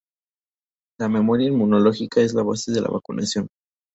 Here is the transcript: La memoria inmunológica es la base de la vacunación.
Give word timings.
La 0.99 1.09
memoria 1.09 1.47
inmunológica 1.47 2.21
es 2.21 2.33
la 2.33 2.41
base 2.41 2.71
de 2.71 2.81
la 2.81 2.87
vacunación. 2.89 3.47